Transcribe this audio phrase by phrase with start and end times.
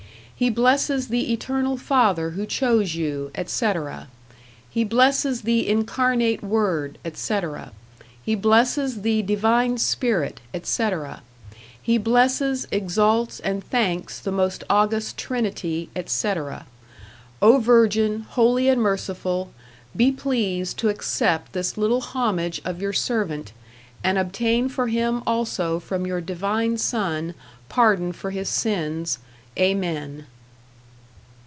[0.41, 4.07] He blesses the Eternal Father who chose you, etc.
[4.71, 7.71] He blesses the Incarnate Word, etc.
[8.25, 11.21] He blesses the Divine Spirit, etc.
[11.79, 16.65] He blesses, exalts and thanks the most august Trinity, etc.
[17.39, 19.51] O Virgin, holy and merciful....
[19.95, 23.51] be pleased to accept this little homage of your servant,
[24.03, 27.35] and obtain for him also from your divine Son
[27.69, 29.19] pardon for his sins,
[29.59, 30.25] Amen.